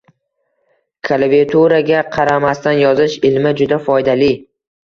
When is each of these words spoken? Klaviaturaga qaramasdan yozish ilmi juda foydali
Klaviaturaga 1.07 2.01
qaramasdan 2.17 2.81
yozish 2.85 3.19
ilmi 3.31 3.55
juda 3.61 3.81
foydali 3.91 4.35